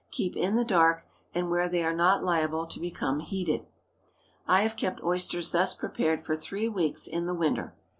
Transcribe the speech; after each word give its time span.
Keep 0.09 0.35
in 0.35 0.55
the 0.55 0.65
dark, 0.65 1.05
and 1.31 1.51
where 1.51 1.69
they 1.69 1.83
are 1.83 1.93
not 1.93 2.23
liable 2.23 2.65
to 2.65 2.79
become 2.79 3.19
heated. 3.19 3.67
I 4.47 4.63
have 4.63 4.75
kept 4.75 5.03
oysters 5.03 5.51
thus 5.51 5.75
prepared 5.75 6.25
for 6.25 6.35
three 6.35 6.67
weeks 6.67 7.05
in 7.05 7.27
the 7.27 7.35
winter. 7.35 7.75